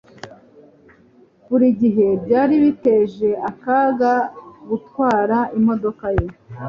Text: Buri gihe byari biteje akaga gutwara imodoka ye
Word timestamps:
Buri 1.49 1.67
gihe 1.81 2.07
byari 2.23 2.55
biteje 2.63 3.29
akaga 3.49 4.13
gutwara 4.69 5.37
imodoka 5.57 6.05
ye 6.17 6.25